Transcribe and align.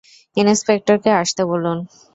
ইন্সপেক্টরকে 0.37 1.11
আসতে 1.21 1.41
বলুন। 1.51 1.77